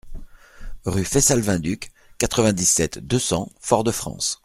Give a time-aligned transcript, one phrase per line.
[0.85, 4.39] Rue Faissal Vainduc, quatre-vingt-dix-sept, deux cents Fort-de-France